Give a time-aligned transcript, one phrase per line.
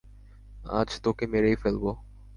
[0.71, 1.83] আজ তোকে মেরেই ফেলব!